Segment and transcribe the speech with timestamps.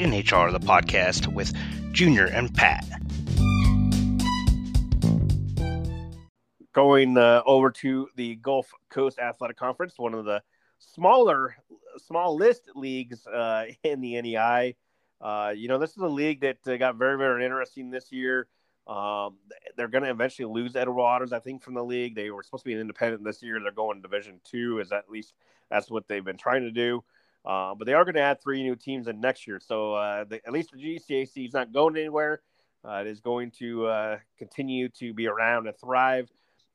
[0.00, 1.52] NHR, the podcast with
[1.92, 2.86] Junior and Pat.
[6.72, 10.42] Going uh, over to the Gulf Coast Athletic Conference, one of the
[10.78, 11.54] smaller,
[11.98, 14.74] small list leagues uh, in the NAIA.
[15.20, 18.48] Uh, you know, this is a league that uh, got very, very interesting this year.
[18.86, 19.36] Um,
[19.76, 22.14] they're going to eventually lose Edward Waters, I think, from the league.
[22.14, 23.60] They were supposed to be an independent this year.
[23.60, 25.34] They're going to Division Two, is at least
[25.70, 27.04] that's what they've been trying to do.
[27.44, 29.60] Uh, but they are going to add three new teams in next year.
[29.64, 32.42] So uh, the, at least the GCAC is not going anywhere.
[32.86, 36.30] Uh, it is going to uh, continue to be around and thrive.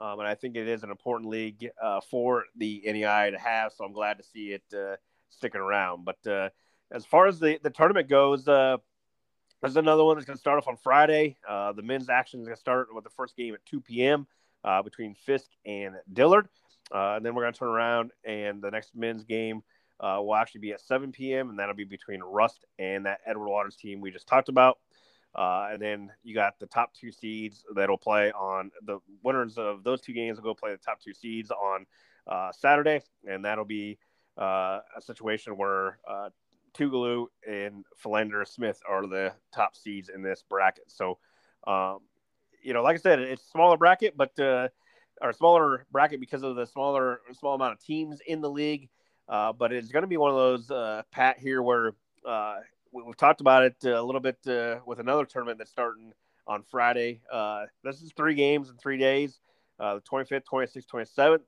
[0.00, 3.72] Um, and I think it is an important league uh, for the NAIA to have.
[3.72, 4.96] So I'm glad to see it uh,
[5.30, 6.04] sticking around.
[6.04, 6.52] But
[6.92, 10.68] as far as the, the tournament goes, there's another one that's going to start off
[10.68, 11.36] on Friday.
[11.46, 14.26] the men's action is going to start with the first game at 2 p.m.
[14.84, 16.48] between Fisk and Dillard.
[16.92, 19.62] and then we're going to turn around and the next men's game–
[20.00, 21.50] uh, will actually be at 7 p.m.
[21.50, 24.78] and that'll be between Rust and that Edward Waters team we just talked about.
[25.34, 29.84] Uh, and then you got the top two seeds that'll play on the winners of
[29.84, 31.86] those two games will go play the top two seeds on
[32.26, 33.98] uh, Saturday, and that'll be
[34.38, 36.30] uh, a situation where uh,
[36.80, 40.84] and Philander Smith are the top seeds in this bracket.
[40.86, 41.18] So,
[41.66, 41.98] um,
[42.62, 44.68] you know, like I said, it's smaller bracket, but uh,
[45.20, 48.88] or smaller bracket because of the smaller small amount of teams in the league.
[49.28, 51.92] Uh, but it's going to be one of those, uh, Pat, here where
[52.26, 52.56] uh,
[52.92, 56.12] we, have talked about it uh, a little bit uh, with another tournament that's starting
[56.46, 57.20] on Friday.
[57.84, 59.40] This is three games in three days
[59.78, 61.40] the 25th, 26th, 27th.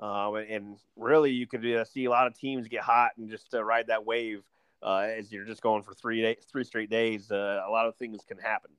[0.00, 3.86] Um, and really, you could see a lot of teams get hot and just ride
[3.86, 4.42] that wave
[4.84, 7.30] as you're just going for three days, three straight days.
[7.30, 8.70] a lot of things can happen.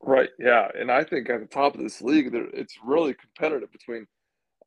[0.00, 0.30] Right.
[0.38, 0.68] Yeah.
[0.78, 4.06] And I think at the top of this league, it's really competitive between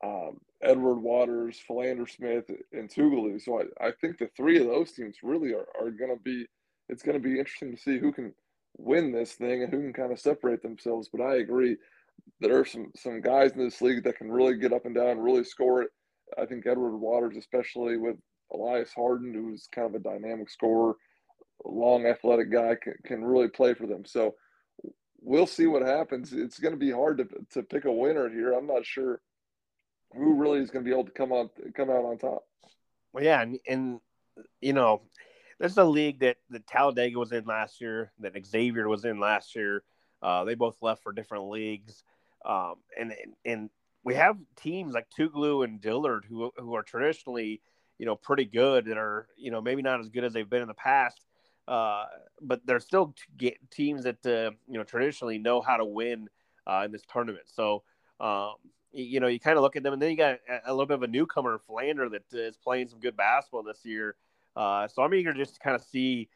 [0.04, 3.42] um, Edward Waters, Philander Smith, and Tougaloo.
[3.42, 6.46] So I, I think the three of those teams really are, are going to be,
[6.90, 8.34] it's going to be interesting to see who can
[8.78, 11.10] win this thing and who can kind of separate themselves.
[11.12, 11.78] But I agree,
[12.40, 14.96] that there are some, some guys in this league that can really get up and
[14.96, 15.90] down, really score it.
[16.38, 18.18] I think Edward Waters, especially with
[18.54, 20.96] Elias Harden, who's kind of a dynamic scorer,
[21.66, 24.06] long athletic guy, can, can really play for them.
[24.06, 24.36] So
[25.22, 26.34] we'll see what happens.
[26.34, 28.54] It's going to be hard to, to pick a winner here.
[28.54, 29.22] I'm not sure
[30.16, 32.46] who really is going to be able to come out come out on top.
[33.14, 34.00] Well, yeah, and, and
[34.62, 35.02] you know,
[35.60, 39.20] this is a league that the Talladega was in last year, that Xavier was in
[39.20, 39.84] last year.
[40.22, 42.04] Uh, they both left for different leagues,
[42.46, 43.14] um, and,
[43.44, 43.70] and
[44.04, 47.62] we have teams like Tougaloo and Dillard who who are traditionally,
[47.98, 50.62] you know, pretty good that are you know maybe not as good as they've been
[50.62, 51.26] in the past,
[51.68, 52.06] uh,
[52.42, 56.28] but they're still t- teams that uh, you know traditionally know how to win
[56.68, 57.46] uh, in this tournament.
[57.48, 57.84] So
[58.22, 58.54] um,
[58.94, 60.96] you know, you kind of look at them, and then you got a, little bit
[60.96, 64.16] of a newcomer, Flander, that is playing some good basketball this year.
[64.56, 66.30] Uh, so I'm eager just to kind of see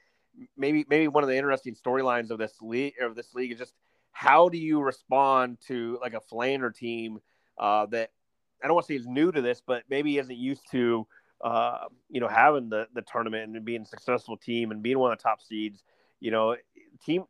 [0.58, 3.74] maybe maybe one of the interesting storylines of this league of this league is just
[4.12, 7.20] how do you respond to like a Flander team
[7.58, 8.12] uh, that
[8.64, 11.06] I don't want to say is new to this, but maybe isn't used to
[11.44, 15.12] uh, you know having the the tournament and being a successful team and being one
[15.12, 15.84] of the top seeds.
[16.20, 16.56] You know,
[17.06, 17.26] team.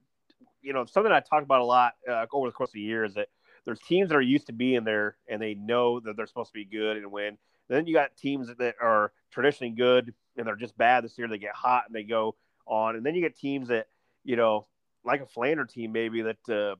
[0.61, 3.03] You know, something I talk about a lot uh, over the course of the year
[3.03, 3.27] is that
[3.65, 6.53] there's teams that are used to being there and they know that they're supposed to
[6.53, 7.37] be good and win.
[7.67, 11.27] then you got teams that are traditionally good and they're just bad this year.
[11.27, 12.35] They get hot and they go
[12.67, 12.95] on.
[12.95, 13.87] And then you get teams that,
[14.23, 14.67] you know,
[15.03, 16.77] like a Flander team maybe that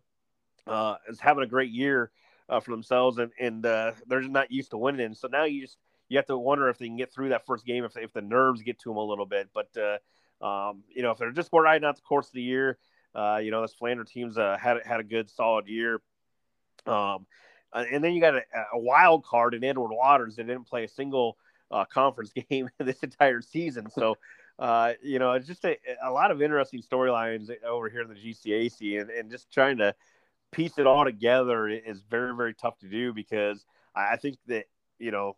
[0.68, 2.12] uh, uh, is having a great year
[2.50, 5.14] uh, for themselves and, and uh, they're just not used to winning.
[5.16, 7.66] So now you just you have to wonder if they can get through that first
[7.66, 9.50] game if, if the nerves get to them a little bit.
[9.54, 9.98] But uh,
[10.46, 12.78] um, you know, if they're just riding out the course of the year,
[13.16, 16.02] uh, you know, this Flander team's had had a good solid year.
[16.86, 17.26] Um,
[17.74, 18.42] uh, and then you got a,
[18.74, 21.38] a, wild card in Edward Waters that didn't play a single
[21.72, 23.90] uh, conference game this entire season.
[23.90, 24.18] So,
[24.60, 28.16] uh, you know, it's just a, a lot of interesting storylines over here in the
[28.16, 29.94] GCAC, and, and just trying to
[30.52, 34.66] piece it all together is very, very tough to do because I think that,
[35.00, 35.36] you know,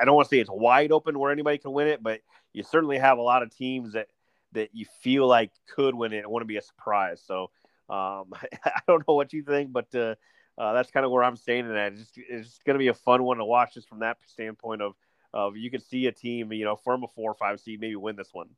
[0.00, 2.20] I don't want to say it's wide open where anybody can win it, but
[2.52, 4.08] you certainly have a lot of teams that
[4.52, 7.22] that you feel like could win it and want to be a surprise.
[7.24, 7.50] So
[7.88, 8.32] um,
[8.64, 10.14] I don't know what you think, but uh,
[10.58, 11.92] uh, that's kind of where I'm standing at.
[11.92, 14.82] It's, just, it's going to be a fun one to watch just from that standpoint
[14.82, 14.94] of,
[15.32, 17.96] of you can see a team, you know, from a four or five seed maybe
[17.96, 18.48] win this one.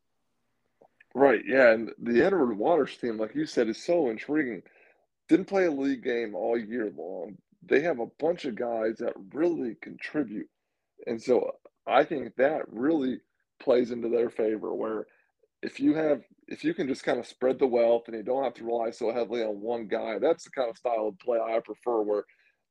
[1.15, 1.43] Right.
[1.47, 1.73] Yeah.
[1.73, 4.63] And the Edward Waters team, like you said, is so intriguing.
[5.29, 7.37] Didn't play a league game all year long.
[7.63, 10.49] They have a bunch of guys that really contribute.
[11.07, 11.53] And so
[11.87, 13.21] I think that really
[13.59, 15.07] plays into their favor where
[15.63, 18.45] if you have if you can just kind of spread the wealth and you don't
[18.45, 21.39] have to rely so heavily on one guy, that's the kind of style of play
[21.39, 22.25] I prefer where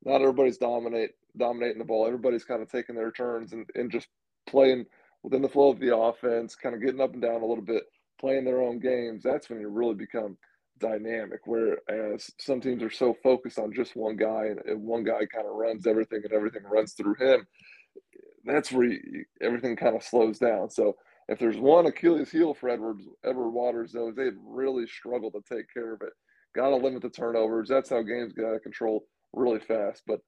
[0.03, 2.07] not everybody's dominate dominating the ball.
[2.07, 4.07] Everybody's kind of taking their turns and, and just
[4.47, 4.85] playing
[5.23, 7.83] within the flow of the offense, kind of getting up and down a little bit.
[8.19, 10.37] playing their own games, that's when you really become
[10.79, 11.41] dynamic.
[11.45, 15.47] Whereas some teams are so focused on just one guy and, and one guy kind
[15.47, 17.45] of runs everything and everything runs through him.
[18.45, 20.69] That's where you, everything kind of slows down.
[20.69, 20.95] So
[21.27, 25.65] if there's one Achilles heel for Edwards, Edward Waters, though, they've really struggled to take
[25.73, 26.13] care of it.
[26.55, 27.67] Got to limit the turnovers.
[27.67, 30.03] That's how games get out of control really fast.
[30.07, 30.21] But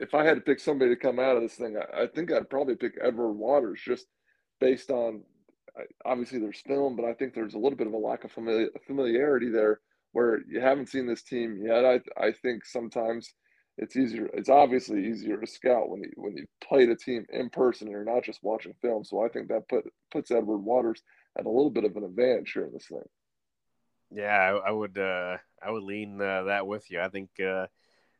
[0.00, 2.32] if I had to pick somebody to come out of this thing, I, I think
[2.32, 4.06] I'd probably pick Edward Waters just
[4.60, 5.22] based on
[6.04, 8.68] obviously there's film, but I think there's a little bit of a lack of familiar,
[8.86, 9.80] familiarity there
[10.12, 11.84] where you haven't seen this team yet.
[11.84, 13.32] I I think sometimes
[13.82, 14.26] it's easier.
[14.32, 17.92] It's obviously easier to scout when you when you played a team in person and
[17.92, 19.04] you're not just watching film.
[19.04, 21.02] So I think that put puts Edward Waters
[21.38, 23.02] at a little bit of an advantage here in this thing.
[24.10, 27.00] Yeah, I, I would uh, I would lean uh, that with you.
[27.00, 27.66] I think uh,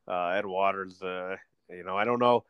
[0.09, 1.03] uh Ed Waters.
[1.03, 1.37] Uh,
[1.71, 2.45] you know, I don't know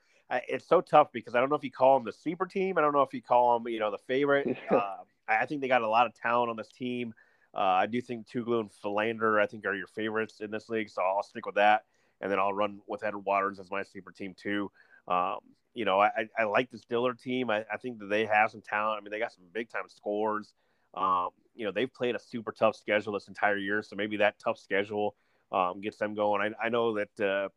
[0.49, 2.79] it's so tough because I don't know if you call them the sleeper team.
[2.79, 4.57] I don't know if you call them, you know, the favorite.
[4.71, 4.97] Uh,
[5.29, 7.15] I think they got a lot of talent on this team.
[7.55, 10.89] Uh, I do think Tougaloo and Philander, I think, are your favorites in this league,
[10.89, 11.85] so I'll stick with that.
[12.23, 14.71] And then I'll run with Edward Waters as my sleeper team too.
[15.09, 15.39] Um,
[15.75, 17.51] you know, I, I like this Dillard team.
[17.51, 19.01] I, I, think that they have some talent.
[19.01, 20.55] I mean, they got some big time scores.
[20.95, 24.39] Um, you know, they've played a super tough schedule this entire year, so maybe that
[24.39, 25.17] tough schedule
[25.51, 26.55] um, gets them going.
[26.61, 27.51] I, I know that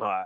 [0.00, 0.24] uh, uh,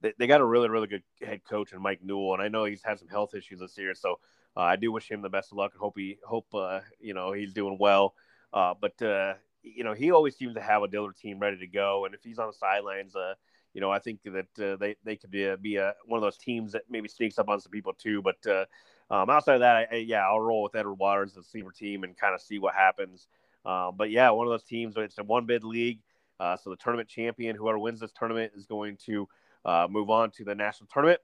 [0.00, 2.64] they, they got a really really good head coach in Mike Newell, and I know
[2.64, 4.18] he's had some health issues this year, so
[4.56, 7.14] uh, I do wish him the best of luck and hope he hope uh, you
[7.14, 8.14] know he's doing well.
[8.52, 11.66] Uh, but uh, you know he always seems to have a Dillard team ready to
[11.66, 13.34] go, and if he's on the sidelines, uh,
[13.74, 16.22] you know I think that uh, they they could be, a, be a, one of
[16.22, 18.22] those teams that maybe sneaks up on some people too.
[18.22, 18.64] But uh,
[19.10, 22.04] um, outside of that, I, I, yeah, I'll roll with Edward Waters, the sleeper team,
[22.04, 23.26] and kind of see what happens.
[23.64, 24.94] but yeah, one of those teams.
[24.96, 26.00] It's a one bid league.
[26.40, 29.28] so the tournament champion, whoever wins this tournament, is going to
[29.64, 31.20] uh, move on to the national tournament.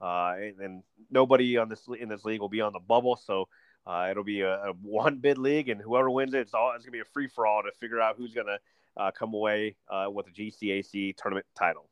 [0.00, 3.46] Uh, and, and, nobody on this in this league will be on the bubble, so
[3.86, 6.84] uh, it'll be a, a, one bid league, and whoever wins it, it's all it's
[6.84, 8.58] gonna be a free for all to figure out who's gonna
[8.96, 11.88] uh, come away uh, with a GCAC tournament title.